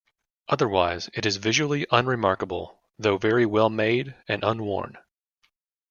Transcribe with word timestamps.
Otherwise 0.47 1.11
it 1.13 1.27
is 1.27 1.35
visually 1.37 1.85
unremarkable, 1.91 2.79
though 2.97 3.19
very 3.19 3.45
well 3.45 3.69
made 3.69 4.15
and 4.27 4.43
unworn. 4.43 4.97